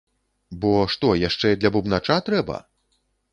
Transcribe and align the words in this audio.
Бо 0.63 0.71
што 0.93 1.11
яшчэ 1.27 1.51
для 1.61 1.71
бубнача 1.77 2.17
трэба? 2.31 2.57